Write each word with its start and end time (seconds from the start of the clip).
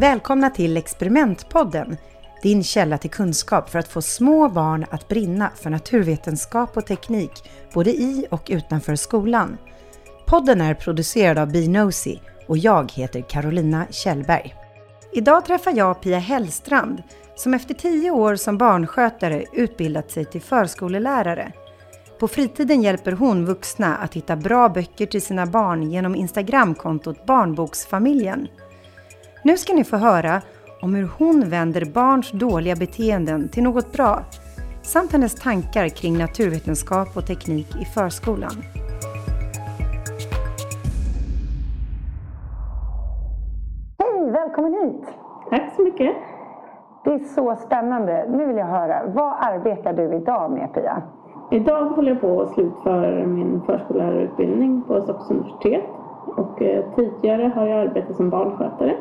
Välkomna 0.00 0.50
till 0.50 0.76
Experimentpodden, 0.76 1.96
din 2.42 2.64
källa 2.64 2.98
till 2.98 3.10
kunskap 3.10 3.70
för 3.70 3.78
att 3.78 3.88
få 3.88 4.02
små 4.02 4.48
barn 4.48 4.86
att 4.90 5.08
brinna 5.08 5.50
för 5.56 5.70
naturvetenskap 5.70 6.76
och 6.76 6.86
teknik, 6.86 7.30
både 7.74 7.90
i 7.90 8.26
och 8.30 8.46
utanför 8.50 8.96
skolan. 8.96 9.56
Podden 10.26 10.60
är 10.60 10.74
producerad 10.74 11.38
av 11.38 11.52
Binosi 11.52 12.20
och 12.46 12.58
jag 12.58 12.92
heter 12.92 13.20
Carolina 13.28 13.86
Kjellberg. 13.90 14.54
Idag 15.12 15.44
träffar 15.44 15.72
jag 15.76 16.02
Pia 16.02 16.18
Hellstrand 16.18 17.02
som 17.36 17.54
efter 17.54 17.74
tio 17.74 18.10
år 18.10 18.36
som 18.36 18.58
barnskötare 18.58 19.44
utbildat 19.52 20.10
sig 20.10 20.24
till 20.24 20.42
förskolelärare. 20.42 21.52
På 22.20 22.28
fritiden 22.28 22.82
hjälper 22.82 23.12
hon 23.12 23.46
vuxna 23.46 23.96
att 23.96 24.14
hitta 24.14 24.36
bra 24.36 24.68
böcker 24.68 25.06
till 25.06 25.22
sina 25.22 25.46
barn 25.46 25.90
genom 25.90 26.14
Instagramkontot 26.14 27.26
Barnboksfamiljen. 27.26 28.48
Nu 29.48 29.56
ska 29.56 29.74
ni 29.74 29.84
få 29.84 29.96
höra 29.96 30.40
om 30.82 30.94
hur 30.94 31.08
hon 31.18 31.48
vänder 31.50 31.84
barns 31.94 32.32
dåliga 32.32 32.76
beteenden 32.76 33.48
till 33.48 33.62
något 33.62 33.92
bra 33.92 34.18
samt 34.82 35.12
hennes 35.12 35.34
tankar 35.34 35.88
kring 35.88 36.18
naturvetenskap 36.18 37.08
och 37.16 37.26
teknik 37.26 37.76
i 37.82 37.84
förskolan. 37.84 38.50
Hej, 43.98 44.30
välkommen 44.30 44.72
hit! 44.72 45.08
Tack 45.50 45.74
så 45.76 45.82
mycket. 45.82 46.16
Det 47.04 47.10
är 47.10 47.18
så 47.18 47.56
spännande. 47.56 48.26
Nu 48.30 48.46
vill 48.46 48.56
jag 48.56 48.66
höra, 48.66 49.02
vad 49.14 49.32
arbetar 49.40 49.92
du 49.92 50.16
idag 50.16 50.50
med 50.50 50.74
Pia? 50.74 51.02
Idag 51.50 51.84
håller 51.84 52.12
jag 52.12 52.20
på 52.20 52.42
att 52.42 52.50
slutföra 52.50 53.26
min 53.26 53.62
förskollärarutbildning 53.66 54.82
på 54.82 55.00
Stockholms 55.00 55.30
universitet. 55.30 55.84
Och 56.36 56.62
eh, 56.62 56.84
tidigare 56.96 57.52
har 57.54 57.66
jag 57.66 57.80
arbetat 57.80 58.16
som 58.16 58.30
barnskötare. 58.30 58.96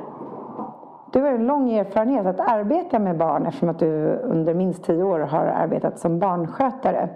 Du 1.14 1.22
har 1.22 1.30
en 1.30 1.48
lång 1.48 1.72
erfarenhet 1.72 2.26
att 2.26 2.40
arbeta 2.40 3.00
med 3.00 3.18
barn 3.18 3.46
eftersom 3.46 3.70
att 3.70 3.80
du 3.80 4.20
under 4.24 4.54
minst 4.54 4.84
tio 4.84 5.04
år 5.04 5.20
har 5.20 5.46
arbetat 5.46 6.00
som 6.00 6.20
barnskötare. 6.20 7.10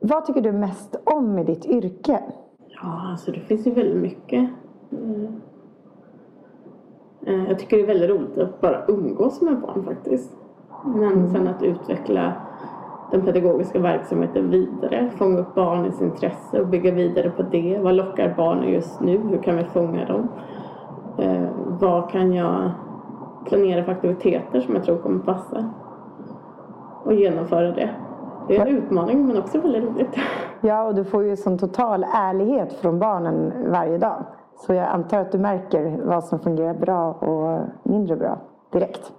Vad 0.00 0.24
tycker 0.24 0.40
du 0.40 0.52
mest 0.52 0.96
om 1.04 1.34
med 1.34 1.46
ditt 1.46 1.66
yrke? 1.66 2.18
Ja, 2.82 3.10
alltså 3.10 3.30
det 3.30 3.40
finns 3.40 3.66
ju 3.66 3.70
väldigt 3.74 4.02
mycket. 4.02 4.50
Mm. 4.92 5.40
Eh, 7.26 7.48
Jag 7.48 7.58
tycker 7.58 7.76
det 7.76 7.82
är 7.82 7.86
väldigt 7.86 8.10
roligt 8.10 8.38
att 8.38 8.60
bara 8.60 8.84
umgås 8.88 9.42
med 9.42 9.60
barn 9.60 9.84
faktiskt. 9.84 10.36
Men 10.84 11.28
sen 11.30 11.48
att 11.48 11.62
utveckla 11.62 12.32
den 13.10 13.22
pedagogiska 13.22 13.78
verksamheten 13.78 14.50
vidare, 14.50 15.10
fånga 15.16 15.38
upp 15.38 15.54
barnens 15.54 16.02
intresse 16.02 16.60
och 16.60 16.66
bygga 16.66 16.90
vidare 16.90 17.30
på 17.30 17.42
det. 17.42 17.78
Vad 17.82 17.94
lockar 17.94 18.34
barnen 18.36 18.68
just 18.72 19.00
nu? 19.00 19.18
Hur 19.18 19.38
kan 19.38 19.56
vi 19.56 19.64
fånga 19.64 20.04
dem? 20.04 20.28
Eh, 21.18 21.48
vad 21.80 22.10
kan 22.10 22.32
jag 22.32 22.70
planera 23.44 23.84
för 23.84 23.92
aktiviteter 23.92 24.60
som 24.60 24.74
jag 24.74 24.84
tror 24.84 24.98
kommer 24.98 25.18
passa? 25.18 25.70
Och 27.04 27.14
genomföra 27.14 27.72
det. 27.72 27.90
Det 28.48 28.56
är 28.56 28.66
en 28.66 28.76
utmaning 28.76 29.26
men 29.26 29.38
också 29.38 29.60
väldigt 29.60 29.84
roligt. 29.84 30.16
Ja, 30.60 30.82
och 30.82 30.94
du 30.94 31.04
får 31.04 31.24
ju 31.24 31.36
sån 31.36 31.58
total 31.58 32.06
ärlighet 32.14 32.72
från 32.72 32.98
barnen 32.98 33.52
varje 33.70 33.98
dag. 33.98 34.24
Så 34.56 34.74
jag 34.74 34.88
antar 34.88 35.20
att 35.20 35.32
du 35.32 35.38
märker 35.38 36.00
vad 36.04 36.24
som 36.24 36.38
fungerar 36.38 36.74
bra 36.74 37.12
och 37.12 37.60
mindre 37.82 38.16
bra 38.16 38.38
direkt. 38.72 39.12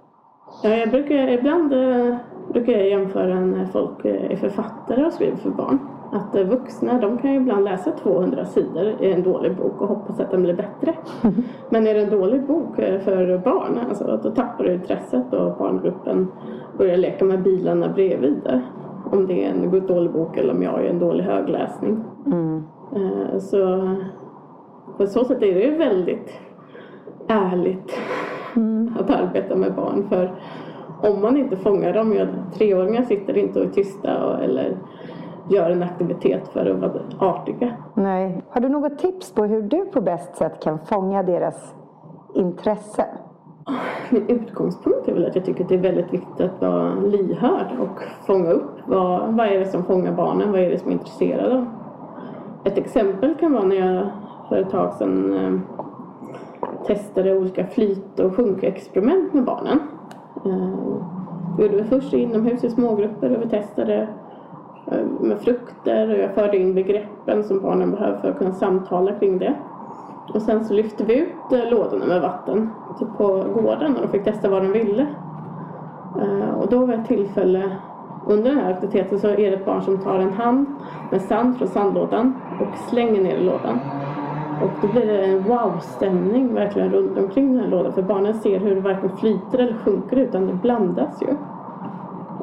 Ja, 0.62 0.70
jag 0.70 0.90
brukar, 0.90 1.28
ibland 1.28 1.72
eh, 1.72 2.16
brukar 2.52 2.72
jag 2.72 2.88
jämföra 2.88 3.40
när 3.40 3.66
folk 3.66 4.04
eh, 4.04 4.30
är 4.32 4.36
författare 4.36 5.06
och 5.06 5.12
skriver 5.12 5.36
för 5.36 5.50
barn. 5.50 5.78
Att 6.16 6.36
eh, 6.36 6.46
vuxna 6.46 6.98
de 7.00 7.18
kan 7.18 7.30
ju 7.32 7.36
ibland 7.36 7.64
läsa 7.64 7.90
200 7.90 8.44
sidor 8.44 8.94
i 9.00 9.12
en 9.12 9.22
dålig 9.22 9.56
bok 9.56 9.80
och 9.80 9.88
hoppas 9.88 10.20
att 10.20 10.30
den 10.30 10.42
blir 10.42 10.54
bättre. 10.54 10.94
Men 11.70 11.86
är 11.86 11.94
det 11.94 12.00
en 12.00 12.10
dålig 12.10 12.46
bok 12.46 12.78
eh, 12.78 13.00
för 13.00 13.38
barn, 13.38 13.78
alltså, 13.88 14.20
då 14.22 14.30
tappar 14.30 14.64
du 14.64 14.74
intresset 14.74 15.32
och 15.32 15.56
barngruppen 15.58 16.28
börjar 16.78 16.96
leka 16.96 17.24
med 17.24 17.42
bilarna 17.42 17.88
bredvid. 17.88 18.60
Om 19.12 19.26
det 19.26 19.44
är 19.44 19.50
en 19.50 19.86
dålig 19.86 20.12
bok 20.12 20.36
eller 20.36 20.54
om 20.54 20.62
jag 20.62 20.84
är 20.84 20.90
en 20.90 20.98
dålig 20.98 21.24
högläsning. 21.24 22.04
Mm. 22.26 22.62
Eh, 22.94 23.38
Så 23.38 23.90
på 24.96 25.06
så 25.06 25.24
sätt 25.24 25.42
är 25.42 25.54
det 25.54 25.62
ju 25.64 25.76
väldigt 25.76 26.40
ärligt 27.28 27.98
att 29.00 29.10
arbeta 29.10 29.56
med 29.56 29.74
barn. 29.74 30.08
För 30.08 30.34
om 31.02 31.22
man 31.22 31.36
inte 31.36 31.56
fångar 31.56 31.92
dem, 31.92 32.12
ja, 32.12 32.26
treåringar 32.54 33.02
sitter 33.02 33.36
inte 33.36 33.60
och 33.60 33.66
är 33.66 33.70
tysta 33.70 34.26
och, 34.26 34.44
eller 34.44 34.76
gör 35.48 35.70
en 35.70 35.82
aktivitet 35.82 36.48
för 36.48 36.66
att 36.66 36.78
vara 36.78 36.92
artiga. 37.18 37.76
Nej. 37.94 38.42
Har 38.50 38.60
du 38.60 38.68
något 38.68 38.98
tips 38.98 39.34
på 39.34 39.44
hur 39.44 39.62
du 39.62 39.84
på 39.84 40.00
bäst 40.00 40.36
sätt 40.36 40.62
kan 40.62 40.78
fånga 40.78 41.22
deras 41.22 41.74
intresse? 42.34 43.06
Min 44.10 44.28
utgångspunkt 44.28 45.08
är 45.08 45.12
väl 45.12 45.26
att 45.26 45.36
jag 45.36 45.44
tycker 45.44 45.62
att 45.62 45.68
det 45.68 45.74
är 45.74 45.78
väldigt 45.78 46.12
viktigt 46.12 46.40
att 46.40 46.60
vara 46.60 46.94
lyhörd 46.94 47.66
och 47.80 48.02
fånga 48.26 48.50
upp 48.50 48.78
vad, 48.86 49.34
vad 49.34 49.46
är 49.46 49.58
det 49.58 49.66
som 49.66 49.84
fångar 49.84 50.12
barnen, 50.12 50.52
vad 50.52 50.60
är 50.60 50.70
det 50.70 50.78
som 50.78 50.90
intresserar 50.90 51.50
dem. 51.50 51.68
Ett 52.64 52.78
exempel 52.78 53.34
kan 53.34 53.52
vara 53.52 53.64
när 53.64 53.76
jag 53.76 54.06
för 54.48 54.56
ett 54.56 54.70
tag 54.70 54.92
sedan 54.92 55.34
eh, 55.34 55.60
testade 56.86 57.38
olika 57.38 57.66
flyt 57.66 58.20
och 58.20 58.36
sjunkexperiment 58.36 59.34
med 59.34 59.44
barnen. 59.44 59.78
Eh, 60.44 60.96
det 61.56 61.62
gjorde 61.62 61.76
vi 61.76 61.84
först 61.84 62.12
inomhus 62.12 62.64
i 62.64 62.70
smågrupper 62.70 63.36
och 63.36 63.42
vi 63.42 63.48
testade 63.48 64.08
Eh, 64.92 65.06
med 65.20 65.40
frukter 65.40 66.10
och 66.10 66.18
jag 66.18 66.34
förde 66.34 66.56
in 66.56 66.74
begreppen 66.74 67.44
som 67.44 67.60
barnen 67.60 67.90
behöver 67.90 68.18
för 68.18 68.30
att 68.30 68.38
kunna 68.38 68.52
samtala 68.52 69.12
kring 69.12 69.38
det. 69.38 69.54
Och 70.34 70.42
sen 70.42 70.64
så 70.64 70.74
lyfte 70.74 71.04
vi 71.04 71.18
ut 71.18 71.52
eh, 71.52 71.70
lådorna 71.70 72.06
med 72.06 72.20
vatten 72.20 72.70
typ 72.98 73.08
på 73.18 73.26
gården 73.28 73.96
och 73.96 74.02
de 74.02 74.08
fick 74.08 74.24
testa 74.24 74.50
vad 74.50 74.62
de 74.62 74.72
ville. 74.72 75.06
Eh, 76.20 76.50
och 76.60 76.70
då 76.70 76.86
var 76.86 76.94
ett 76.94 77.06
tillfälle 77.06 77.70
under 78.26 78.50
den 78.50 78.60
här 78.60 78.72
aktiviteten 78.72 79.18
så 79.18 79.28
är 79.28 79.36
det 79.36 79.46
ett 79.46 79.64
barn 79.64 79.82
som 79.82 79.98
tar 79.98 80.18
en 80.18 80.32
hand 80.32 80.66
med 81.10 81.22
sand 81.22 81.58
från 81.58 81.68
sandlådan 81.68 82.34
och 82.60 82.78
slänger 82.78 83.22
ner 83.22 83.36
i 83.36 83.44
lådan. 83.44 83.80
Och 84.62 84.70
då 84.82 84.88
blir 84.88 85.06
det 85.06 85.24
en 85.24 85.42
wow-stämning 85.42 86.54
verkligen 86.54 86.92
runt 86.92 87.18
omkring 87.18 87.52
den 87.52 87.60
här 87.60 87.70
lådan 87.70 87.92
för 87.92 88.02
barnen 88.02 88.34
ser 88.34 88.58
hur 88.58 88.74
det 88.74 88.80
varken 88.80 89.16
flyter 89.16 89.58
eller 89.58 89.74
sjunker 89.84 90.16
utan 90.16 90.46
det 90.46 90.52
blandas 90.52 91.22
ju. 91.22 91.36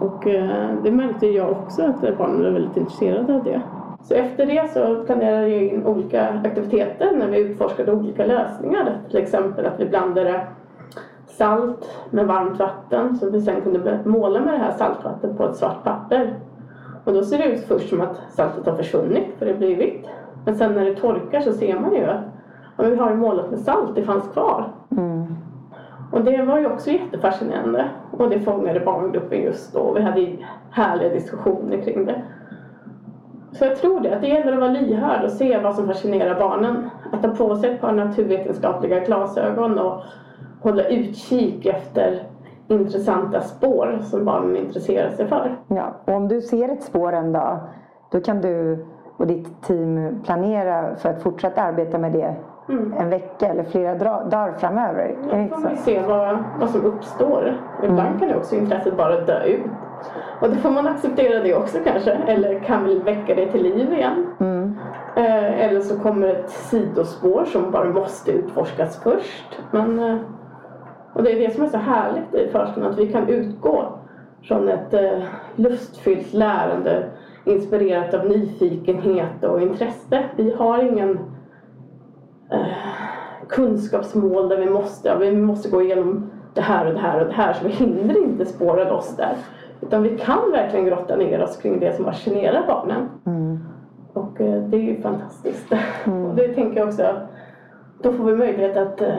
Och 0.03 0.27
eh, 0.27 0.69
det 0.83 0.91
märkte 0.91 1.27
jag 1.27 1.51
också 1.51 1.83
att 1.83 2.17
barnen 2.17 2.43
var 2.43 2.51
väldigt 2.51 2.77
intresserade 2.77 3.35
av 3.35 3.43
det. 3.43 3.61
Så 4.01 4.13
efter 4.13 4.45
det 4.45 4.71
så 4.73 5.03
planerade 5.05 5.47
jag 5.47 5.63
in 5.63 5.85
olika 5.85 6.27
aktiviteter 6.43 7.11
när 7.15 7.27
vi 7.27 7.39
utforskade 7.39 7.91
olika 7.93 8.25
lösningar. 8.25 9.01
Till 9.09 9.17
exempel 9.17 9.65
att 9.65 9.79
vi 9.79 9.85
blandade 9.85 10.47
salt 11.25 11.89
med 12.09 12.27
varmt 12.27 12.59
vatten 12.59 13.17
så 13.17 13.29
vi 13.29 13.41
sen 13.41 13.61
kunde 13.61 13.99
måla 14.05 14.39
med 14.39 14.53
det 14.53 14.57
här 14.57 14.71
saltvattnet 14.71 15.37
på 15.37 15.43
ett 15.43 15.55
svart 15.55 15.83
papper. 15.83 16.39
Och 17.03 17.13
då 17.13 17.23
ser 17.23 17.37
det 17.37 17.45
ut 17.45 17.65
först 17.65 17.89
som 17.89 18.01
att 18.01 18.21
saltet 18.29 18.65
har 18.65 18.75
försvunnit 18.75 19.27
för 19.39 19.45
det 19.45 19.53
blir 19.53 19.75
vitt. 19.75 20.05
Men 20.45 20.55
sen 20.55 20.73
när 20.73 20.85
det 20.85 20.95
torkar 20.95 21.39
så 21.39 21.53
ser 21.53 21.79
man 21.79 21.95
ju 21.95 22.05
att 22.05 22.89
vi 22.89 22.95
har 22.95 23.13
målat 23.13 23.51
med 23.51 23.59
salt, 23.59 23.95
det 23.95 24.03
fanns 24.03 24.27
kvar. 24.27 24.71
Mm. 24.91 25.35
Och 26.13 26.23
det 26.23 26.41
var 26.41 26.59
ju 26.59 26.67
också 26.67 26.89
jättefascinerande. 26.91 27.89
Och 28.11 28.29
det 28.29 28.39
fångade 28.39 28.79
barngruppen 28.79 29.41
just 29.41 29.73
då. 29.73 29.93
Vi 29.93 30.01
hade 30.01 30.37
härliga 30.71 31.09
diskussioner 31.09 31.81
kring 31.81 32.05
det. 32.05 32.21
Så 33.51 33.65
jag 33.65 33.75
tror 33.75 33.99
det, 33.99 34.15
att 34.15 34.21
det 34.21 34.27
gäller 34.27 34.53
att 34.53 34.59
vara 34.59 34.71
lyhörd 34.71 35.23
och 35.23 35.31
se 35.31 35.59
vad 35.59 35.75
som 35.75 35.87
fascinerar 35.87 36.39
barnen. 36.39 36.89
Att 37.11 37.21
ta 37.21 37.29
på 37.29 37.55
sig 37.55 37.73
ett 37.73 37.81
par 37.81 37.91
naturvetenskapliga 37.91 38.99
glasögon 38.99 39.79
och 39.79 40.01
hålla 40.61 40.83
utkik 40.83 41.65
efter 41.65 42.23
intressanta 42.67 43.41
spår 43.41 43.99
som 44.01 44.25
barnen 44.25 44.57
intresserar 44.57 45.09
sig 45.09 45.27
för. 45.27 45.55
Ja, 45.67 45.93
och 46.05 46.13
om 46.13 46.27
du 46.27 46.41
ser 46.41 46.69
ett 46.69 46.83
spår 46.83 47.13
en 47.13 47.33
dag, 47.33 47.59
då 48.11 48.21
kan 48.21 48.41
du 48.41 48.85
och 49.17 49.27
ditt 49.27 49.63
team 49.63 50.21
planera 50.25 50.95
för 50.95 51.09
att 51.09 51.21
fortsätta 51.21 51.61
arbeta 51.61 51.97
med 51.97 52.11
det 52.11 52.35
en 52.67 53.09
vecka 53.09 53.47
eller 53.47 53.63
flera 53.63 53.95
dagar 53.95 54.53
framöver. 54.57 55.15
Då 55.23 55.55
får 55.55 55.61
man 55.61 55.71
ju 55.71 55.77
se 55.77 56.01
vad, 56.07 56.37
vad 56.59 56.69
som 56.69 56.85
uppstår. 56.85 57.57
Ibland 57.83 58.19
kan 58.19 58.27
det 58.27 58.35
också 58.35 58.55
intresset 58.55 58.97
bara 58.97 59.19
dö 59.19 59.43
ut. 59.43 59.61
Och 60.41 60.49
då 60.49 60.55
får 60.55 60.69
man 60.69 60.87
acceptera 60.87 61.43
det 61.43 61.55
också 61.55 61.77
kanske. 61.85 62.11
Eller 62.11 62.59
kan 62.59 62.83
vi 62.85 62.99
väcka 62.99 63.35
det 63.35 63.51
till 63.51 63.63
liv 63.63 63.93
igen. 63.93 64.27
Mm. 64.39 64.75
Eh, 65.15 65.61
eller 65.65 65.81
så 65.81 65.99
kommer 65.99 66.27
ett 66.27 66.49
sidospår 66.49 67.45
som 67.45 67.71
bara 67.71 67.89
måste 67.89 68.31
utforskas 68.31 69.03
först. 69.03 69.59
Men, 69.71 69.99
eh, 69.99 70.17
och 71.13 71.23
det 71.23 71.31
är 71.31 71.47
det 71.47 71.53
som 71.53 71.63
är 71.63 71.67
så 71.67 71.77
härligt 71.77 72.33
i 72.33 72.49
förskolan, 72.51 72.91
att 72.91 72.99
vi 72.99 73.11
kan 73.11 73.27
utgå 73.27 73.99
från 74.43 74.69
ett 74.69 74.93
eh, 74.93 75.23
lustfyllt 75.55 76.33
lärande 76.33 77.03
inspirerat 77.45 78.13
av 78.13 78.25
nyfikenhet 78.25 79.43
och 79.43 79.61
intresse. 79.61 80.23
Vi 80.35 80.53
har 80.53 80.79
ingen 80.79 81.19
eh, 82.53 83.47
kunskapsmål 83.49 84.49
där 84.49 84.57
vi 84.57 84.69
måste, 84.69 85.07
ja, 85.07 85.15
vi 85.15 85.35
måste 85.35 85.69
gå 85.69 85.81
igenom 85.81 86.31
det 86.53 86.61
här 86.61 86.87
och 86.87 86.93
det 86.93 86.99
här 86.99 87.21
och 87.21 87.27
det 87.27 87.33
här 87.33 87.53
så 87.53 87.65
vi 87.67 87.71
hinner 87.71 88.23
inte 88.23 88.45
spåra 88.45 88.89
loss 88.89 89.15
där. 89.15 89.35
Utan 89.81 90.03
vi 90.03 90.17
kan 90.17 90.51
verkligen 90.51 90.85
grotta 90.85 91.15
ner 91.15 91.43
oss 91.43 91.57
kring 91.57 91.79
det 91.79 91.95
som 91.95 92.05
fascinerar 92.05 92.67
barnen. 92.67 93.09
Mm. 93.25 93.59
Och 94.13 94.41
eh, 94.41 94.63
det 94.63 94.77
är 94.77 94.81
ju 94.81 95.01
fantastiskt. 95.01 95.71
Och 96.29 96.35
det 96.35 96.47
tänker 96.47 96.79
jag 96.79 96.87
också, 96.87 97.15
då 98.01 98.13
får 98.13 98.23
vi 98.23 98.35
möjlighet 98.35 98.77
att 98.77 99.01
eh, 99.01 99.15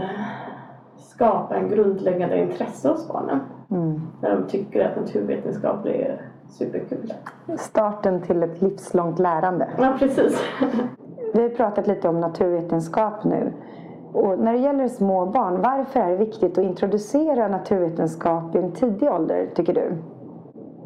skapa 0.96 1.56
en 1.56 1.68
grundläggande 1.68 2.38
intresse 2.38 2.88
hos 2.88 3.08
barnen. 3.08 3.40
Mm. 3.70 4.00
När 4.20 4.30
de 4.30 4.46
tycker 4.46 4.84
att 4.84 4.96
naturvetenskap 4.96 5.86
är 5.86 6.20
superkul. 6.48 7.12
Starten 7.58 8.22
till 8.22 8.42
ett 8.42 8.62
livslångt 8.62 9.18
lärande. 9.18 9.68
Ja, 9.78 9.96
precis. 9.98 10.42
Vi 11.34 11.42
har 11.42 11.48
pratat 11.48 11.86
lite 11.86 12.08
om 12.08 12.20
naturvetenskap 12.20 13.24
nu. 13.24 13.52
Och 14.12 14.38
när 14.38 14.52
det 14.52 14.58
gäller 14.58 14.88
små 14.88 15.26
barn, 15.26 15.62
varför 15.62 16.00
är 16.00 16.10
det 16.10 16.16
viktigt 16.16 16.58
att 16.58 16.64
introducera 16.64 17.48
naturvetenskap 17.48 18.54
i 18.54 18.58
en 18.58 18.72
tidig 18.72 19.10
ålder, 19.10 19.46
tycker 19.54 19.74
du? 19.74 19.96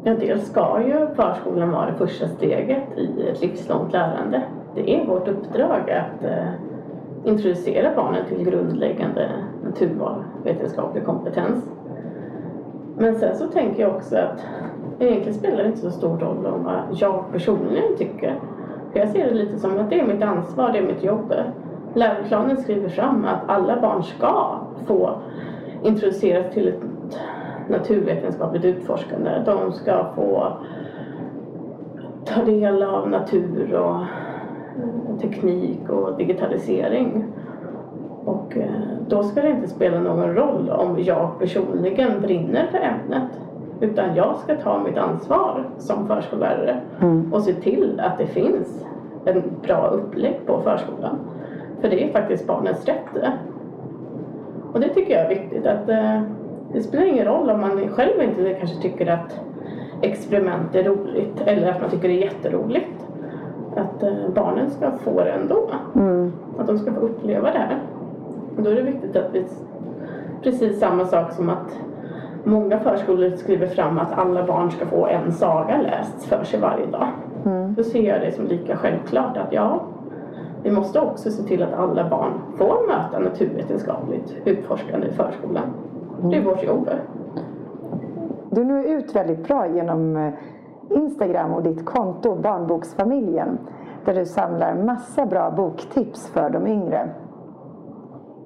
Ja, 0.03 0.13
dels 0.19 0.45
ska 0.45 0.81
ju 0.87 1.07
förskolan 1.15 1.71
vara 1.71 1.85
det 1.85 1.97
första 1.97 2.27
steget 2.27 2.83
i 2.97 3.29
ett 3.29 3.41
livslångt 3.41 3.93
lärande. 3.93 4.43
Det 4.75 4.95
är 4.95 5.07
vårt 5.07 5.27
uppdrag 5.27 5.91
att 5.91 6.23
eh, 6.23 6.47
introducera 7.23 7.95
barnen 7.95 8.25
till 8.27 8.43
grundläggande 8.43 9.29
naturvetenskaplig 9.63 11.05
kompetens. 11.05 11.69
Men 12.97 13.15
sen 13.15 13.35
så 13.35 13.47
tänker 13.47 13.81
jag 13.81 13.95
också 13.95 14.17
att 14.17 14.45
egentligen 14.99 15.33
spelar 15.33 15.57
det 15.57 15.65
inte 15.65 15.79
så 15.79 15.91
stor 15.91 16.17
roll 16.17 16.45
om 16.45 16.63
vad 16.63 16.81
jag 16.91 17.23
personligen 17.31 17.97
tycker. 17.97 18.39
För 18.91 18.99
jag 18.99 19.09
ser 19.09 19.25
det 19.25 19.33
lite 19.33 19.59
som 19.59 19.79
att 19.79 19.89
det 19.89 19.99
är 19.99 20.07
mitt 20.07 20.23
ansvar, 20.23 20.71
det 20.71 20.77
är 20.77 20.83
mitt 20.83 21.03
jobb. 21.03 21.33
Läroplanen 21.93 22.57
skriver 22.57 22.89
fram 22.89 23.25
att 23.25 23.49
alla 23.49 23.81
barn 23.81 24.03
ska 24.03 24.59
få 24.87 25.15
introduceras 25.83 26.53
till 26.53 26.67
ett 26.67 27.19
naturvetenskapligt 27.69 28.65
utforskande. 28.65 29.29
De 29.45 29.71
ska 29.71 30.05
få 30.15 30.53
ta 32.25 32.43
del 32.43 32.83
av 32.83 33.09
natur 33.09 33.73
och 33.73 34.03
teknik 35.21 35.89
och 35.89 36.17
digitalisering. 36.17 37.25
Och 38.25 38.57
eh, 38.57 38.69
då 39.07 39.23
ska 39.23 39.41
det 39.41 39.49
inte 39.49 39.67
spela 39.67 39.99
någon 39.99 40.35
roll 40.35 40.69
om 40.69 41.03
jag 41.03 41.39
personligen 41.39 42.21
brinner 42.21 42.67
för 42.67 42.77
ämnet. 42.77 43.31
Utan 43.81 44.15
jag 44.15 44.37
ska 44.37 44.55
ta 44.55 44.83
mitt 44.83 44.97
ansvar 44.97 45.63
som 45.77 46.07
förskollärare 46.07 46.81
mm. 47.01 47.33
och 47.33 47.41
se 47.41 47.53
till 47.53 48.01
att 48.03 48.17
det 48.17 48.25
finns 48.25 48.85
en 49.25 49.43
bra 49.61 49.87
upplägg 49.87 50.39
på 50.45 50.61
förskolan. 50.61 51.19
För 51.81 51.89
det 51.89 52.03
är 52.03 52.11
faktiskt 52.11 52.47
barnens 52.47 52.85
rätt. 52.85 53.33
Och 54.73 54.79
det 54.79 54.89
tycker 54.89 55.13
jag 55.13 55.25
är 55.25 55.29
viktigt. 55.29 55.65
att 55.65 55.89
eh, 55.89 56.21
Det 56.73 56.81
spelar 56.81 57.05
ingen 57.05 57.25
roll 57.25 57.49
om 57.49 57.61
man 57.61 57.87
själv 57.89 58.21
inte 58.21 58.53
kanske 58.53 58.81
tycker 58.81 59.11
att 59.11 59.39
experiment 60.01 60.75
är 60.75 60.83
roligt 60.83 61.41
eller 61.45 61.71
att 61.71 61.81
man 61.81 61.89
tycker 61.89 62.07
det 62.07 62.23
är 62.23 62.25
jätteroligt. 62.25 63.07
Att 63.75 64.03
eh, 64.03 64.13
barnen 64.35 64.69
ska 64.69 64.91
få 64.91 65.23
det 65.23 65.31
ändå. 65.31 65.69
Mm. 65.95 66.33
Att 66.57 66.67
de 66.67 66.79
ska 66.79 66.93
få 66.93 66.99
uppleva 66.99 67.51
det 67.51 67.59
här. 67.59 67.79
Och 68.57 68.63
då 68.63 68.69
är 68.69 68.75
det 68.75 68.81
viktigt 68.81 69.15
att 69.15 69.33
vi 69.33 69.45
precis 70.43 70.79
samma 70.79 71.05
sak 71.05 71.31
som 71.31 71.49
att 71.49 71.79
många 72.43 72.79
förskolor 72.79 73.29
skriver 73.29 73.67
fram 73.67 73.99
att 73.99 74.11
alla 74.11 74.45
barn 74.45 74.71
ska 74.71 74.85
få 74.85 75.07
en 75.07 75.31
saga 75.31 75.77
läst 75.81 76.23
för 76.23 76.43
sig 76.43 76.59
varje 76.59 76.85
dag. 76.85 77.07
Mm. 77.45 77.73
Då 77.73 77.83
ser 77.83 78.01
jag 78.01 78.21
det 78.21 78.31
som 78.31 78.45
lika 78.45 78.77
självklart 78.77 79.37
att 79.37 79.53
ja, 79.53 79.81
vi 80.63 80.71
måste 80.71 80.99
också 80.99 81.31
se 81.31 81.43
till 81.43 81.63
att 81.63 81.73
alla 81.73 82.09
barn 82.09 82.31
får 82.57 82.87
möta 82.87 83.19
naturvetenskapligt 83.19 84.35
utforskande 84.45 85.07
i 85.07 85.11
förskolan. 85.11 85.63
Mm. 86.19 86.31
Det 86.31 86.37
är 86.37 86.43
vårt 86.43 86.63
jobb. 86.63 86.89
Du 88.49 88.63
når 88.63 88.85
ut 88.85 89.15
väldigt 89.15 89.47
bra 89.47 89.67
genom 89.67 90.17
eh, 90.17 90.33
Instagram 90.89 91.53
och 91.53 91.63
ditt 91.63 91.85
konto 91.85 92.35
Barnboksfamiljen 92.35 93.57
där 94.05 94.13
du 94.13 94.25
samlar 94.25 94.75
massa 94.75 95.25
bra 95.25 95.51
boktips 95.51 96.27
för 96.27 96.49
de 96.49 96.67
yngre. 96.67 97.09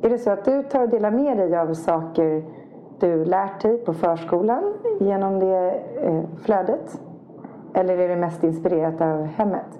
Är 0.01 0.09
det 0.09 0.17
så 0.17 0.31
att 0.31 0.45
du 0.45 0.63
tar 0.63 0.81
och 0.81 0.89
delar 0.89 1.11
med 1.11 1.37
dig 1.37 1.57
av 1.57 1.73
saker 1.73 2.43
du 2.99 3.25
lärt 3.25 3.61
dig 3.61 3.77
på 3.77 3.93
förskolan 3.93 4.73
genom 4.99 5.39
det 5.39 5.81
eh, 6.01 6.21
flödet? 6.43 7.01
Eller 7.73 7.97
är 7.97 8.09
det 8.09 8.15
mest 8.15 8.43
inspirerat 8.43 9.01
av 9.01 9.25
hemmet? 9.25 9.79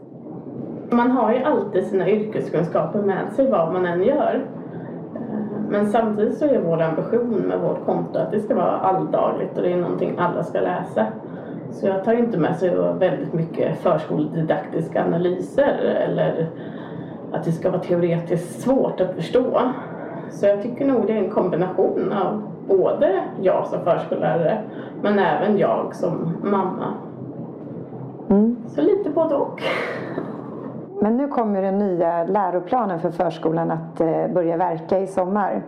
Man 0.89 1.11
har 1.11 1.33
ju 1.33 1.43
alltid 1.43 1.87
sina 1.87 2.09
yrkeskunskaper 2.09 3.01
med 3.01 3.31
sig 3.31 3.51
vad 3.51 3.73
man 3.73 3.85
än 3.85 4.03
gör. 4.03 4.47
Eh, 5.15 5.21
men 5.69 5.87
samtidigt 5.87 6.37
så 6.37 6.45
är 6.45 6.61
vår 6.61 6.81
ambition 6.81 7.29
med 7.29 7.59
vårt 7.59 7.85
konto 7.85 8.19
att 8.19 8.31
det 8.31 8.39
ska 8.39 8.55
vara 8.55 8.71
alldagligt 8.71 9.57
och 9.57 9.63
det 9.63 9.73
är 9.73 9.77
någonting 9.77 10.15
alla 10.17 10.43
ska 10.43 10.59
läsa. 10.59 11.05
Så 11.71 11.87
jag 11.87 12.03
tar 12.03 12.13
inte 12.13 12.37
med 12.37 12.55
sig 12.55 12.75
väldigt 12.99 13.33
mycket 13.33 13.77
förskoledidaktiska 13.77 15.03
analyser 15.03 15.97
eller 16.07 16.49
att 17.31 17.43
det 17.43 17.51
ska 17.51 17.71
vara 17.71 17.81
teoretiskt 17.81 18.61
svårt 18.61 19.01
att 19.01 19.15
förstå. 19.15 19.61
Så 20.29 20.45
jag 20.45 20.61
tycker 20.61 20.85
nog 20.85 21.07
det 21.07 21.13
är 21.13 21.17
en 21.17 21.29
kombination 21.29 22.13
av 22.13 22.52
både 22.67 23.23
jag 23.41 23.67
som 23.67 23.83
förskollärare 23.83 24.61
men 25.01 25.19
även 25.19 25.57
jag 25.57 25.95
som 25.95 26.37
mamma. 26.43 26.93
Mm. 28.29 28.57
Så 28.67 28.81
lite 28.81 29.09
både 29.09 29.35
och. 29.35 29.61
Men 31.01 31.17
nu 31.17 31.27
kommer 31.27 31.61
den 31.61 31.79
nya 31.79 32.23
läroplanen 32.23 32.99
för 32.99 33.11
förskolan 33.11 33.71
att 33.71 34.01
eh, 34.01 34.27
börja 34.33 34.57
verka 34.57 34.99
i 34.99 35.07
sommar. 35.07 35.63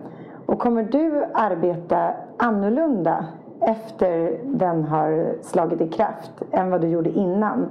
Och 0.46 0.60
kommer 0.60 0.84
du 0.84 1.26
arbeta 1.34 2.14
annorlunda 2.38 3.26
efter 3.62 4.40
den 4.44 4.84
har 4.84 5.34
slagit 5.42 5.82
i 5.82 5.88
kraft 5.88 6.32
än 6.52 6.72
vad 6.72 6.82
du 6.82 6.88
gjorde 6.88 7.10
innan? 7.10 7.70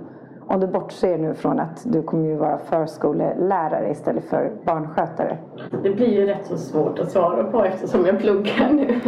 Om 0.54 0.60
du 0.60 0.66
bortser 0.66 1.18
nu 1.18 1.34
från 1.34 1.60
att 1.60 1.82
du 1.84 2.02
kommer 2.02 2.28
ju 2.28 2.36
vara 2.36 2.58
förskolelärare 2.58 3.90
istället 3.90 4.24
för 4.24 4.52
barnskötare. 4.64 5.38
Det 5.82 5.90
blir 5.90 6.08
ju 6.08 6.26
rätt 6.26 6.46
så 6.46 6.56
svårt 6.56 6.98
att 6.98 7.10
svara 7.10 7.44
på 7.44 7.64
eftersom 7.64 8.06
jag 8.06 8.18
pluggar 8.18 8.70
nu. 8.72 9.00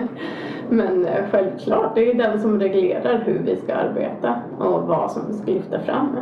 Men 0.70 1.06
eh, 1.06 1.24
självklart, 1.30 1.94
det 1.94 2.10
är 2.10 2.14
den 2.14 2.40
som 2.40 2.60
reglerar 2.60 3.18
hur 3.18 3.38
vi 3.38 3.56
ska 3.56 3.74
arbeta 3.74 4.42
och 4.58 4.82
vad 4.82 5.12
som 5.12 5.22
vi 5.28 5.34
ska 5.34 5.52
lyfta 5.52 5.80
fram. 5.80 6.16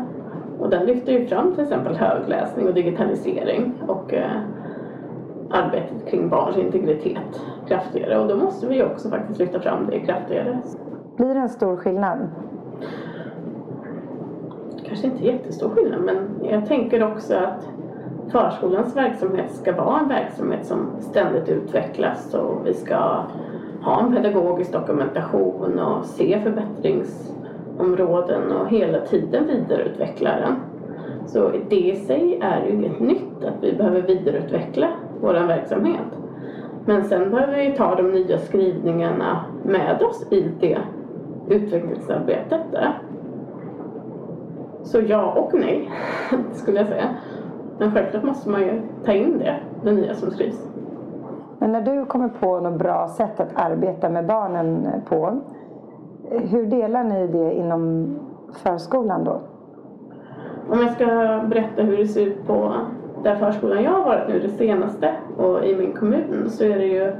Och 0.58 0.70
den 0.70 0.86
lyfter 0.86 1.12
ju 1.12 1.26
fram 1.26 1.54
till 1.54 1.62
exempel 1.62 1.96
högläsning 1.96 2.68
och 2.68 2.74
digitalisering 2.74 3.74
och 3.86 4.14
eh, 4.14 4.40
arbetet 5.50 6.10
kring 6.10 6.28
barns 6.28 6.56
integritet 6.56 7.42
kraftigare. 7.68 8.18
Och 8.18 8.28
då 8.28 8.36
måste 8.36 8.66
vi 8.66 8.82
också 8.82 9.10
faktiskt 9.10 9.38
lyfta 9.38 9.60
fram 9.60 9.86
det 9.90 10.00
kraftigare. 10.00 10.58
Blir 11.16 11.34
det 11.34 11.40
en 11.40 11.48
stor 11.48 11.76
skillnad? 11.76 12.18
Kanske 14.94 15.12
inte 15.12 15.26
jättestor 15.26 15.70
skillnad 15.70 16.00
men 16.00 16.16
jag 16.50 16.66
tänker 16.66 17.12
också 17.12 17.34
att 17.34 17.68
förskolans 18.28 18.96
verksamhet 18.96 19.50
ska 19.50 19.72
vara 19.72 20.00
en 20.00 20.08
verksamhet 20.08 20.66
som 20.66 20.86
ständigt 21.00 21.48
utvecklas 21.48 22.34
och 22.34 22.66
vi 22.66 22.74
ska 22.74 23.24
ha 23.82 24.00
en 24.00 24.14
pedagogisk 24.14 24.72
dokumentation 24.72 25.78
och 25.78 26.04
se 26.04 26.40
förbättringsområden 26.40 28.52
och 28.52 28.68
hela 28.68 29.00
tiden 29.00 29.46
vidareutveckla 29.46 30.30
den. 30.30 30.54
Så 31.26 31.50
det 31.68 31.76
i 31.76 31.96
sig 31.96 32.40
är 32.42 32.66
ju 32.66 32.72
inget 32.72 33.00
nytt 33.00 33.44
att 33.44 33.62
vi 33.62 33.72
behöver 33.72 34.02
vidareutveckla 34.02 34.88
vår 35.20 35.34
verksamhet. 35.34 36.18
Men 36.86 37.04
sen 37.04 37.30
behöver 37.30 37.56
vi 37.56 37.76
ta 37.76 37.94
de 37.94 38.12
nya 38.12 38.38
skrivningarna 38.38 39.44
med 39.64 40.02
oss 40.02 40.26
i 40.30 40.50
det 40.60 40.78
utvecklingsarbetet. 41.48 42.60
Där. 42.72 42.98
Så 44.84 45.00
ja 45.00 45.32
och 45.32 45.54
nej, 45.54 45.90
skulle 46.52 46.78
jag 46.78 46.88
säga. 46.88 47.08
Men 47.78 47.92
självklart 47.92 48.22
måste 48.22 48.50
man 48.50 48.60
ju 48.60 48.82
ta 49.04 49.12
in 49.12 49.38
det, 49.38 49.56
det 49.84 49.92
nya 49.92 50.14
som 50.14 50.30
skrivs. 50.30 50.68
Men 51.58 51.72
när 51.72 51.82
du 51.82 52.04
kommer 52.04 52.28
på 52.28 52.60
något 52.60 52.78
bra 52.78 53.08
sätt 53.08 53.40
att 53.40 53.48
arbeta 53.54 54.08
med 54.08 54.26
barnen 54.26 54.86
på, 55.08 55.40
hur 56.30 56.66
delar 56.66 57.04
ni 57.04 57.26
det 57.26 57.54
inom 57.54 58.14
förskolan 58.52 59.24
då? 59.24 59.40
Om 60.70 60.80
jag 60.80 60.90
ska 60.90 61.06
berätta 61.48 61.82
hur 61.82 61.96
det 61.96 62.06
ser 62.06 62.26
ut 62.26 62.46
på 62.46 62.72
den 63.22 63.38
förskolan 63.38 63.82
jag 63.82 63.90
har 63.90 64.04
varit 64.04 64.28
nu 64.28 64.40
det 64.40 64.48
senaste 64.48 65.14
och 65.38 65.66
i 65.66 65.76
min 65.76 65.92
kommun 65.92 66.50
så 66.50 66.64
är 66.64 66.78
det 66.78 66.86
ju 66.86 67.12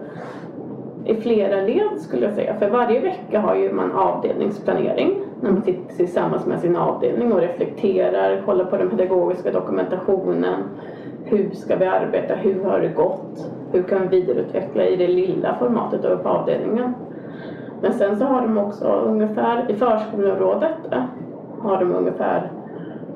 i 1.04 1.14
flera 1.14 1.60
led 1.60 2.00
skulle 2.00 2.24
jag 2.24 2.34
säga. 2.34 2.54
För 2.54 2.70
varje 2.70 3.00
vecka 3.00 3.40
har 3.40 3.54
ju 3.54 3.72
man 3.72 3.92
avdelningsplanering 3.92 5.24
när 5.40 5.50
man 5.50 5.62
sitter 5.62 5.94
tillsammans 5.94 6.46
med 6.46 6.60
sin 6.60 6.76
avdelning 6.76 7.32
och 7.32 7.40
reflekterar, 7.40 8.42
kollar 8.46 8.64
på 8.64 8.76
den 8.76 8.90
pedagogiska 8.90 9.52
dokumentationen. 9.52 10.62
Hur 11.24 11.50
ska 11.50 11.76
vi 11.76 11.86
arbeta? 11.86 12.34
Hur 12.34 12.64
har 12.64 12.80
det 12.80 12.88
gått? 12.88 13.50
Hur 13.72 13.82
kan 13.82 14.08
vi 14.08 14.20
vidareutveckla 14.20 14.84
i 14.84 14.96
det 14.96 15.08
lilla 15.08 15.54
formatet 15.54 16.02
då 16.02 16.18
på 16.18 16.28
avdelningen? 16.28 16.94
Men 17.82 17.92
sen 17.92 18.16
så 18.16 18.24
har 18.24 18.40
de 18.40 18.58
också 18.58 18.86
ungefär 18.86 19.70
i 19.70 19.74
förskoleområdet 19.74 20.92
eh, 20.92 21.04
har 21.60 21.78
de 21.78 21.94
ungefär 21.94 22.50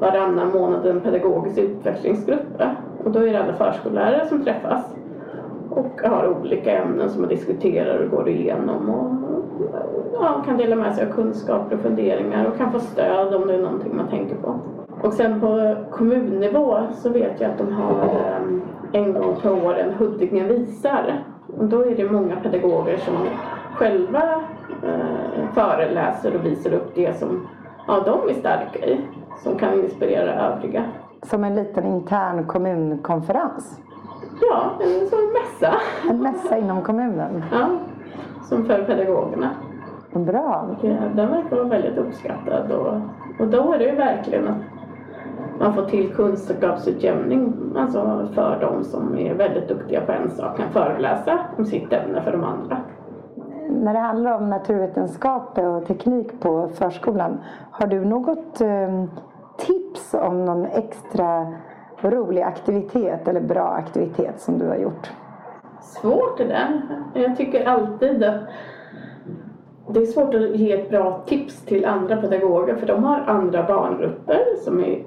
varannan 0.00 0.52
månad 0.52 0.86
en 0.86 1.00
pedagogisk 1.00 1.58
utvecklingsgrupp. 1.58 2.60
Eh. 2.60 2.70
Och 3.04 3.10
då 3.10 3.18
är 3.18 3.32
det 3.32 3.42
alla 3.42 3.52
förskollärare 3.52 4.26
som 4.26 4.44
träffas 4.44 4.94
och 5.78 6.08
har 6.08 6.28
olika 6.40 6.78
ämnen 6.78 7.10
som 7.10 7.20
man 7.20 7.30
diskuterar 7.30 7.98
och 7.98 8.10
går 8.10 8.28
igenom 8.28 8.90
och 8.90 9.12
ja, 10.12 10.42
kan 10.46 10.56
dela 10.56 10.76
med 10.76 10.94
sig 10.94 11.06
av 11.06 11.12
kunskaper 11.12 11.76
och 11.76 11.82
funderingar 11.82 12.46
och 12.46 12.56
kan 12.56 12.72
få 12.72 12.78
stöd 12.78 13.34
om 13.34 13.46
det 13.46 13.54
är 13.54 13.62
någonting 13.62 13.96
man 13.96 14.08
tänker 14.08 14.36
på. 14.36 14.60
Och 15.02 15.12
sen 15.12 15.40
på 15.40 15.76
kommunnivå 15.90 16.78
så 16.92 17.08
vet 17.10 17.40
jag 17.40 17.50
att 17.50 17.58
de 17.58 17.72
har 17.72 18.04
eh, 18.04 19.02
en 19.02 19.12
gång 19.12 19.36
per 19.42 19.66
år 19.66 19.74
en 19.74 19.94
Huddinge 19.94 20.44
visar. 20.44 21.24
Och 21.58 21.64
då 21.64 21.84
är 21.84 21.96
det 21.96 22.10
många 22.10 22.36
pedagoger 22.36 22.96
som 22.96 23.14
själva 23.74 24.22
eh, 24.82 25.52
föreläser 25.54 26.34
och 26.34 26.46
visar 26.46 26.72
upp 26.72 26.94
det 26.94 27.18
som 27.18 27.48
ja, 27.86 28.00
de 28.04 28.30
är 28.30 28.34
starka 28.34 28.86
i. 28.86 29.00
Som 29.42 29.58
kan 29.58 29.74
inspirera 29.84 30.34
övriga. 30.34 30.84
Som 31.22 31.44
en 31.44 31.54
liten 31.54 31.86
intern 31.86 32.46
kommunkonferens? 32.46 33.80
Ja, 34.40 34.70
en 34.80 35.08
sån 35.08 35.32
mässa. 35.32 35.74
En 36.10 36.22
mässa 36.22 36.58
inom 36.58 36.82
kommunen? 36.82 37.44
Ja, 37.52 37.68
som 38.42 38.64
för 38.64 38.84
pedagogerna. 38.84 39.50
Bra. 40.12 40.68
Den 41.14 41.30
verkar 41.30 41.56
vara 41.56 41.68
väldigt 41.68 41.98
uppskattad 41.98 42.72
och, 42.72 42.94
och 43.40 43.46
då 43.48 43.72
är 43.72 43.78
det 43.78 43.84
ju 43.84 43.94
verkligen 43.94 44.48
att 44.48 44.56
man 45.60 45.74
får 45.74 45.84
till 45.84 46.14
kunskapsutjämning 46.14 47.54
alltså 47.76 48.28
för 48.34 48.58
de 48.60 48.84
som 48.84 49.18
är 49.18 49.34
väldigt 49.34 49.68
duktiga 49.68 50.00
på 50.00 50.12
en 50.12 50.30
sak 50.30 50.56
kan 50.56 50.70
föreläsa 50.70 51.38
om 51.56 51.64
sitt 51.64 51.92
ämne 51.92 52.22
för 52.22 52.32
de 52.32 52.44
andra. 52.44 52.76
När 53.68 53.92
det 53.92 53.98
handlar 53.98 54.32
om 54.32 54.50
naturvetenskap 54.50 55.58
och 55.58 55.86
teknik 55.86 56.40
på 56.40 56.68
förskolan, 56.68 57.40
har 57.70 57.86
du 57.86 58.04
något 58.04 58.60
eh, 58.60 59.04
tips 59.56 60.14
om 60.14 60.44
någon 60.44 60.64
extra 60.64 61.52
rolig 62.02 62.42
aktivitet 62.42 63.28
eller 63.28 63.40
bra 63.40 63.68
aktivitet 63.68 64.40
som 64.40 64.58
du 64.58 64.66
har 64.66 64.76
gjort? 64.76 65.10
Svårt 65.80 66.40
är 66.40 66.44
det. 66.44 66.82
Jag 67.20 67.36
tycker 67.36 67.68
alltid 67.68 68.24
att 68.24 68.40
det 69.90 70.00
är 70.00 70.06
svårt 70.06 70.34
att 70.34 70.56
ge 70.56 70.72
ett 70.72 70.90
bra 70.90 71.22
tips 71.26 71.64
till 71.64 71.84
andra 71.84 72.16
pedagoger 72.16 72.76
för 72.76 72.86
de 72.86 73.04
har 73.04 73.20
andra 73.20 73.62
barngrupper 73.62 74.44
som 74.64 74.84
är 74.84 75.04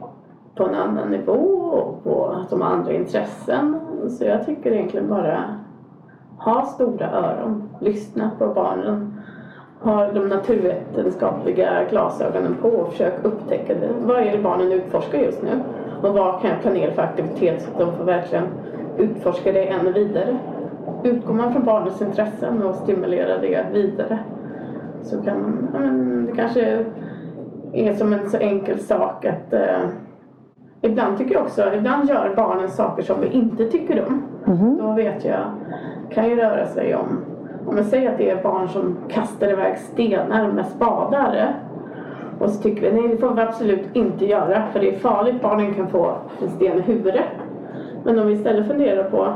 på 0.56 0.64
en 0.64 0.76
annan 0.76 1.12
nivå 1.12 1.34
och 1.34 2.04
på, 2.04 2.36
som 2.50 2.62
har 2.62 2.72
andra 2.72 2.94
intressen. 2.94 3.80
Så 4.10 4.26
jag 4.26 4.46
tycker 4.46 4.72
egentligen 4.72 5.10
bara 5.10 5.44
ha 6.38 6.66
stora 6.66 7.12
öron, 7.12 7.70
lyssna 7.80 8.32
på 8.40 8.48
barnen, 8.48 9.22
ha 9.80 10.12
de 10.12 10.28
naturvetenskapliga 10.28 11.84
glasögonen 11.90 12.56
på 12.62 12.68
och 12.68 12.92
försök 12.92 13.14
upptäcka 13.24 13.74
det. 13.74 13.90
Vad 14.06 14.18
är 14.18 14.32
det 14.32 14.44
barnen 14.44 14.72
utforskar 14.72 15.20
just 15.20 15.44
nu? 15.44 15.50
Och 16.04 16.14
vad 16.14 16.42
kan 16.42 16.50
jag 16.50 16.62
planera 16.62 16.92
för 16.92 17.02
aktivitet 17.02 17.62
så 17.62 17.72
att 17.72 17.80
de 17.80 17.98
får 17.98 18.04
verkligen 18.04 18.46
utforska 18.98 19.52
det 19.52 19.68
ännu 19.68 19.92
vidare? 19.92 20.38
Utgår 21.04 21.34
man 21.34 21.54
från 21.54 21.64
barnens 21.64 22.02
intressen 22.02 22.64
och 22.64 22.76
stimulerar 22.76 23.42
det 23.42 23.66
vidare 23.74 24.20
så 25.04 25.22
kan 25.22 25.70
ja, 25.74 25.80
men, 25.80 26.26
det 26.26 26.32
kanske 26.36 26.86
är 27.74 27.94
som 27.94 28.14
en 28.14 28.30
så 28.30 28.38
enkel 28.38 28.80
sak 28.80 29.26
att 29.26 29.54
eh, 29.54 29.88
ibland 30.82 31.18
tycker 31.18 31.34
jag 31.34 31.44
också, 31.44 31.74
ibland 31.74 32.10
gör 32.10 32.34
barnen 32.36 32.70
saker 32.70 33.04
som 33.04 33.22
vi 33.22 33.28
inte 33.28 33.66
tycker 33.66 34.06
om. 34.08 34.24
Mm. 34.48 34.78
Då 34.78 34.94
vet 34.94 35.26
jag, 35.26 35.46
kan 36.10 36.30
ju 36.30 36.36
röra 36.36 36.66
sig 36.66 36.96
om, 36.96 37.26
om 37.68 37.78
jag 37.78 37.86
säger 37.86 38.12
att 38.12 38.18
det 38.18 38.30
är 38.30 38.44
barn 38.44 38.70
som 38.70 38.98
kastar 39.10 39.52
iväg 39.52 39.78
stenar 39.78 40.52
med 40.52 40.66
spadar. 40.66 41.54
Och 42.42 42.50
så 42.50 42.62
tycker 42.62 42.82
vi, 42.82 43.02
nej 43.02 43.08
det 43.08 43.18
får 43.18 43.34
vi 43.34 43.42
absolut 43.42 43.96
inte 43.96 44.26
göra 44.26 44.64
för 44.74 44.80
det 44.80 44.96
är 44.96 45.00
farligt, 45.00 45.42
barnen 45.42 45.74
kan 45.74 45.88
få 45.88 46.16
en 46.42 46.50
sten 46.50 46.78
i 46.78 46.82
huvudet. 46.82 47.26
Men 48.04 48.20
om 48.20 48.28
vi 48.28 48.34
istället 48.34 48.68
funderar 48.68 49.04
på, 49.04 49.34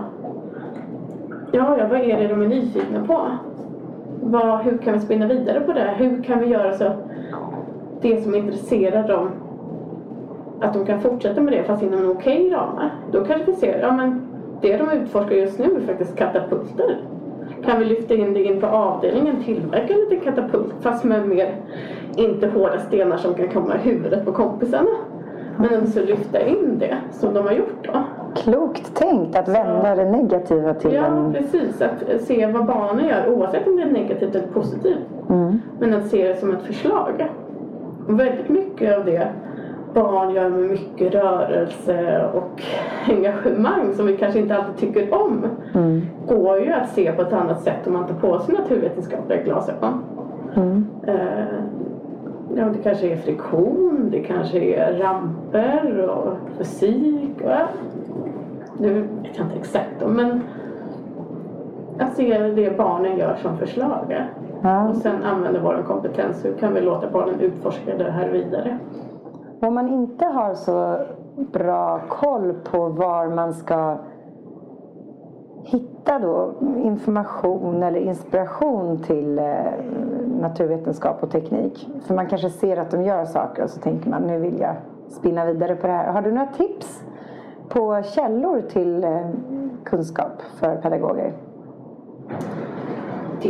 ja, 1.51 1.77
ja 1.77 1.87
vad 1.89 1.99
är 1.99 2.19
det 2.19 2.27
de 2.27 2.41
är 2.41 2.47
nyfikna 2.47 3.05
på? 3.07 3.27
Vad, 4.21 4.59
hur 4.59 4.77
kan 4.77 4.93
vi 4.93 4.99
spinna 4.99 5.27
vidare 5.27 5.59
på 5.59 5.73
det? 5.73 5.93
Hur 5.97 6.23
kan 6.23 6.39
vi 6.39 6.45
göra 6.45 6.73
så 6.73 6.83
att 6.85 6.97
det 8.01 8.23
som 8.23 8.35
intresserar 8.35 9.07
dem 9.07 9.29
att 10.61 10.73
de 10.73 10.85
kan 10.85 11.01
fortsätta 11.01 11.41
med 11.41 11.53
det 11.53 11.63
fast 11.63 11.83
inom 11.83 11.99
en 11.99 12.09
okej 12.09 12.47
okay 12.47 12.57
ramar. 12.57 12.91
Då 13.11 13.25
kanske 13.25 13.51
vi 13.51 13.57
ser, 13.57 13.79
ja 13.79 13.91
men 13.91 14.21
det 14.61 14.77
de 14.77 14.91
utforskar 14.91 15.35
just 15.35 15.59
nu 15.59 15.65
är 15.65 15.87
faktiskt 15.87 16.15
katapulter. 16.15 16.97
Kan 17.65 17.79
vi 17.79 17.85
lyfta 17.85 18.13
in 18.13 18.33
det 18.33 18.43
in 18.43 18.61
på 18.61 18.67
avdelningen, 18.67 19.43
tillverka 19.43 19.93
en 19.93 19.99
liten 19.99 20.19
katapult 20.19 20.73
fast 20.81 21.03
med 21.03 21.27
mer, 21.27 21.55
inte 22.15 22.47
hårda 22.47 22.79
stenar 22.79 23.17
som 23.17 23.33
kan 23.33 23.47
komma 23.47 23.75
i 23.75 23.77
huvudet 23.77 24.25
på 24.25 24.31
kompisarna. 24.31 24.89
Men 25.57 25.83
också 25.83 25.99
lyfta 25.99 26.41
in 26.41 26.79
det 26.79 26.97
som 27.11 27.33
de 27.33 27.45
har 27.45 27.51
gjort 27.51 27.83
då. 27.83 28.03
Klokt 28.35 28.95
tänkt 28.95 29.37
att 29.37 29.47
vända 29.47 29.95
det 29.95 30.05
negativa 30.05 30.73
till 30.73 30.93
Ja, 30.93 31.05
en... 31.05 31.33
precis. 31.33 31.81
Att 31.81 32.21
se 32.21 32.47
vad 32.47 32.65
barnen 32.65 33.05
gör 33.05 33.29
oavsett 33.29 33.67
om 33.67 33.75
det 33.75 33.83
är 33.83 33.91
negativt 33.91 34.35
eller 34.35 34.47
positivt. 34.47 34.97
Mm. 35.29 35.61
Men 35.79 35.93
att 35.93 36.07
se 36.07 36.27
det 36.27 36.35
som 36.39 36.53
ett 36.53 36.63
förslag. 36.63 37.29
Och 38.07 38.19
väldigt 38.19 38.49
mycket 38.49 38.97
av 38.97 39.05
det 39.05 39.27
barn 39.95 40.33
gör 40.33 40.49
med 40.49 40.69
mycket 40.69 41.13
rörelse 41.13 42.29
och 42.33 42.61
engagemang 43.07 43.93
som 43.93 44.05
vi 44.05 44.17
kanske 44.17 44.39
inte 44.39 44.55
alltid 44.55 44.77
tycker 44.77 45.13
om 45.13 45.45
mm. 45.73 46.01
går 46.27 46.59
ju 46.59 46.73
att 46.73 46.89
se 46.89 47.11
på 47.11 47.21
ett 47.21 47.33
annat 47.33 47.61
sätt 47.61 47.87
om 47.87 47.93
man 47.93 48.07
tar 48.07 48.13
på 48.13 48.39
sig 48.39 48.55
naturvetenskapliga 48.55 49.43
glasögon. 49.43 50.03
Mm. 50.55 50.85
Uh, 51.07 51.65
ja, 52.55 52.65
det 52.65 52.83
kanske 52.83 53.07
är 53.07 53.15
friktion, 53.15 54.07
det 54.11 54.19
kanske 54.19 54.59
är 54.59 54.97
ramper 54.97 56.09
och 56.09 56.33
fysik. 56.57 57.41
Och, 57.41 57.51
nu 58.77 58.93
vet 58.93 59.37
jag 59.37 59.45
inte 59.45 59.59
exakt 59.59 60.01
om, 60.01 60.13
men 60.13 60.41
att 61.99 62.15
se 62.15 62.37
det 62.37 62.77
barnen 62.77 63.17
gör 63.17 63.35
som 63.41 63.57
förslag. 63.57 64.25
Ja. 64.61 64.89
Och 64.89 64.95
sen 64.95 65.23
använda 65.23 65.59
vår 65.59 65.83
kompetens. 65.87 66.45
Hur 66.45 66.53
kan 66.53 66.73
vi 66.73 66.81
låta 66.81 67.09
barnen 67.09 67.39
utforska 67.39 67.97
det 67.97 68.11
här 68.11 68.29
vidare? 68.29 68.77
Om 69.65 69.73
man 69.73 69.89
inte 69.89 70.25
har 70.25 70.53
så 70.53 70.97
bra 71.35 72.01
koll 72.09 72.53
på 72.53 72.89
var 72.89 73.27
man 73.27 73.53
ska 73.53 73.97
hitta 75.63 76.19
då 76.19 76.53
information 76.77 77.83
eller 77.83 77.99
inspiration 77.99 79.03
till 79.03 79.39
eh, 79.39 79.45
naturvetenskap 80.41 81.23
och 81.23 81.31
teknik. 81.31 81.89
För 82.01 82.15
man 82.15 82.27
kanske 82.27 82.49
ser 82.49 82.77
att 82.77 82.91
de 82.91 83.03
gör 83.03 83.25
saker 83.25 83.63
och 83.63 83.69
så 83.69 83.79
tänker 83.79 84.09
man 84.09 84.21
nu 84.21 84.39
vill 84.39 84.59
jag 84.59 84.75
spinna 85.07 85.45
vidare 85.45 85.75
på 85.75 85.87
det 85.87 85.93
här. 85.93 86.11
Har 86.11 86.21
du 86.21 86.31
några 86.31 86.47
tips 86.47 87.03
på 87.69 88.01
källor 88.03 88.61
till 88.61 89.03
eh, 89.03 89.29
kunskap 89.83 90.41
för 90.59 90.75
pedagoger? 90.75 91.33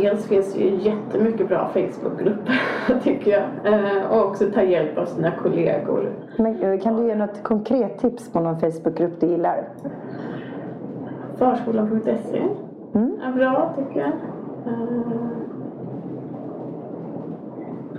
Dels 0.00 0.26
finns 0.26 0.54
det 0.54 0.60
ju 0.60 0.76
jättemycket 0.76 1.48
bra 1.48 1.68
Facebookgrupper 1.68 2.60
tycker 3.02 3.30
jag. 3.30 3.74
Eh, 3.74 4.12
och 4.12 4.26
också 4.26 4.44
ta 4.50 4.62
hjälp 4.62 4.98
av 4.98 5.04
sina 5.04 5.30
kollegor. 5.30 6.12
Men, 6.38 6.62
eh, 6.62 6.80
kan 6.80 6.96
du 6.96 7.08
ge 7.08 7.14
något 7.14 7.42
konkret 7.42 7.98
tips 7.98 8.32
på 8.32 8.40
någon 8.40 8.60
Facebookgrupp 8.60 9.20
du 9.20 9.26
gillar? 9.26 9.68
Förskolan.se 11.38 12.42
mm. 12.94 13.20
är 13.22 13.32
bra 13.32 13.74
tycker 13.76 14.00
jag. 14.00 14.12
Eh, 14.66 15.16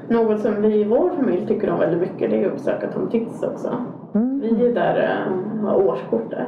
något 0.08 0.40
som 0.40 0.62
vi 0.62 0.82
i 0.82 0.84
vår 0.84 1.10
familj 1.10 1.48
tycker 1.48 1.70
om 1.70 1.80
väldigt 1.80 2.00
mycket 2.00 2.32
det 2.32 2.44
är 2.44 2.48
att 2.48 2.54
uppsöka 2.54 2.88
Tom 2.88 3.10
Tits 3.10 3.44
också. 3.44 3.72
Mm. 4.16 4.40
Vi 4.40 4.70
är 4.70 4.74
där 4.74 5.26
har 5.64 5.88
årskort 5.88 6.30
där. 6.30 6.48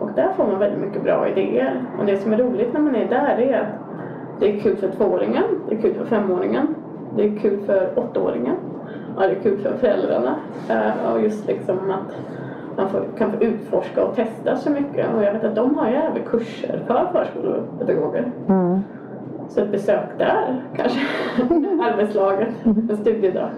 Och 0.00 0.10
där 0.14 0.32
får 0.32 0.46
man 0.46 0.58
väldigt 0.58 0.80
mycket 0.80 1.02
bra 1.02 1.28
idéer. 1.28 1.82
Och 1.98 2.06
det 2.06 2.16
som 2.16 2.32
är 2.32 2.36
roligt 2.36 2.72
när 2.72 2.80
man 2.80 2.94
är 2.94 3.08
där 3.08 3.38
är 3.38 3.60
att 3.60 3.68
det 4.40 4.56
är 4.56 4.60
kul 4.60 4.76
för 4.76 4.88
tvååringen, 4.88 5.44
det 5.68 5.74
är 5.74 5.80
kul 5.80 5.94
för 5.94 6.04
femåringen, 6.04 6.74
det 7.16 7.24
är 7.24 7.36
kul 7.36 7.60
för 7.66 7.90
åttaåringen. 7.96 8.56
Ja, 9.16 9.26
det 9.26 9.32
är 9.32 9.40
kul 9.40 9.58
för 9.58 9.76
föräldrarna. 9.76 10.36
Eh, 10.68 11.12
och 11.12 11.22
just 11.22 11.46
liksom 11.46 11.90
att 11.90 12.16
man 12.76 12.88
får, 12.88 13.04
kan 13.18 13.32
få 13.32 13.44
utforska 13.44 14.04
och 14.04 14.16
testa 14.16 14.56
så 14.56 14.70
mycket. 14.70 15.14
Och 15.14 15.22
jag 15.22 15.32
vet 15.32 15.44
att 15.44 15.54
de 15.54 15.78
har 15.78 15.88
ju 15.88 15.94
även 15.94 16.22
kurser 16.22 16.82
för 16.86 17.08
förskolepedagoger. 17.12 18.32
Mm. 18.48 18.80
Så 19.48 19.60
ett 19.60 19.70
besök 19.70 20.18
där 20.18 20.62
kanske, 20.76 21.00
arbetslaget, 21.82 22.48
en 22.64 22.96
studiedag. 22.96 23.48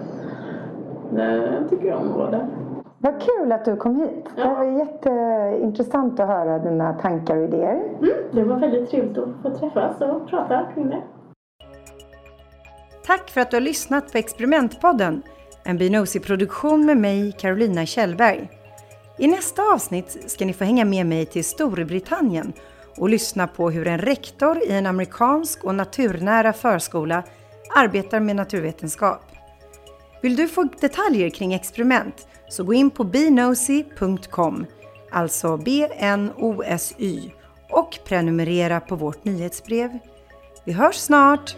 Det 1.11 1.63
tycker 1.69 1.87
jag 1.87 1.99
om 1.99 2.09
att 2.09 2.17
vara 2.17 2.31
där. 2.31 2.47
Vad 3.01 3.21
kul 3.21 3.51
att 3.51 3.65
du 3.65 3.75
kom 3.75 3.99
hit. 3.99 4.25
Ja. 4.37 4.43
Det 4.43 4.55
var 4.55 4.79
jätteintressant 4.79 6.19
att 6.19 6.27
höra 6.27 6.59
dina 6.59 6.93
tankar 6.93 7.37
och 7.37 7.43
idéer. 7.43 7.75
Mm, 7.75 8.11
det 8.31 8.43
var 8.43 8.59
väldigt 8.59 8.89
trevligt 8.89 9.17
att 9.17 9.41
få 9.41 9.49
träffas 9.59 10.01
och 10.01 10.29
prata 10.29 10.71
kring 10.73 10.89
det. 10.89 11.03
Tack 13.05 13.29
för 13.29 13.41
att 13.41 13.51
du 13.51 13.55
har 13.55 13.61
lyssnat 13.61 14.11
på 14.11 14.17
Experimentpodden. 14.17 15.21
En 15.63 15.77
Binosi-produktion 15.77 16.85
med 16.85 16.97
mig, 16.97 17.31
Carolina 17.31 17.85
Kjellberg. 17.85 18.49
I 19.17 19.27
nästa 19.27 19.61
avsnitt 19.73 20.31
ska 20.31 20.45
ni 20.45 20.53
få 20.53 20.63
hänga 20.63 20.85
med 20.85 21.05
mig 21.05 21.25
till 21.25 21.43
Storbritannien 21.43 22.53
och 22.97 23.09
lyssna 23.09 23.47
på 23.47 23.69
hur 23.69 23.87
en 23.87 23.97
rektor 23.97 24.57
i 24.63 24.71
en 24.71 24.85
amerikansk 24.85 25.63
och 25.63 25.75
naturnära 25.75 26.53
förskola 26.53 27.23
arbetar 27.75 28.19
med 28.19 28.35
naturvetenskap. 28.35 29.21
Vill 30.21 30.35
du 30.35 30.47
få 30.47 30.63
detaljer 30.81 31.29
kring 31.29 31.53
experiment 31.53 32.27
så 32.49 32.63
gå 32.63 32.73
in 32.73 32.89
på 32.89 33.03
bnosy.com, 33.03 34.65
alltså 35.11 35.57
B-N-O-S-Y 35.57 37.31
och 37.69 37.99
prenumerera 38.05 38.79
på 38.79 38.95
vårt 38.95 39.25
nyhetsbrev. 39.25 39.99
Vi 40.65 40.71
hörs 40.71 40.95
snart! 40.95 41.55